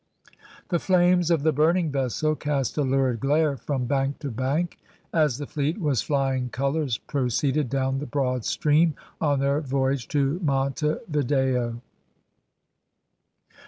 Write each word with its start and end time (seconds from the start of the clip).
The 0.69 0.79
flames 0.79 1.29
of 1.29 1.43
the 1.43 1.51
burning 1.51 1.91
vessel 1.91 2.33
cast 2.35 2.75
a 2.75 2.81
lurid 2.81 3.19
glare 3.19 3.55
from 3.55 3.85
bank 3.85 4.17
to 4.21 4.31
bank, 4.31 4.79
as 5.13 5.37
the 5.37 5.45
fleet 5.45 5.77
with 5.77 6.01
flying 6.01 6.49
colours 6.49 6.97
proceeded 6.97 7.69
down 7.69 7.99
the 7.99 8.07
broad 8.07 8.43
stream 8.43 8.95
on 9.21 9.41
their 9.41 9.61
voyage 9.61 10.07
to 10.07 10.39
Monte 10.41 10.95
Video. 11.07 11.83